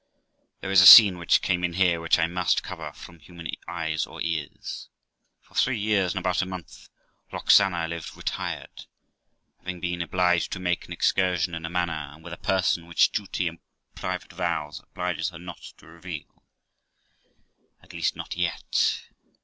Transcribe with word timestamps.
There 0.61 0.71
is 0.71 0.81
a 0.81 0.87
scene 0.87 1.19
which 1.19 1.43
came 1.43 1.63
in 1.63 1.73
here 1.73 2.01
which 2.01 2.17
I 2.17 2.25
must 2.25 2.63
cover 2.63 2.91
from 2.91 3.19
human 3.19 3.49
eyes 3.67 4.07
or 4.07 4.19
ears. 4.19 4.89
For 5.41 5.53
three 5.53 5.77
years 5.77 6.13
and 6.15 6.19
about 6.21 6.41
a 6.41 6.45
month 6.47 6.89
Roxana 7.31 7.87
lived 7.87 8.17
retired, 8.17 8.87
having 9.59 9.79
been 9.79 10.01
obliged 10.01 10.51
to 10.53 10.59
make 10.59 10.87
an 10.87 10.91
excursion 10.91 11.53
in 11.53 11.67
a 11.67 11.69
manner, 11.69 12.09
and 12.15 12.23
with 12.23 12.33
a 12.33 12.37
person 12.37 12.87
which 12.87 13.11
duty 13.11 13.47
and 13.47 13.59
private 13.93 14.33
vows 14.33 14.79
obliges 14.79 15.29
her 15.29 15.37
not 15.37 15.61
to 15.77 15.85
reveal, 15.85 16.43
at 17.83 17.93
least 17.93 18.15
not 18.15 18.35
yet. 18.35 19.03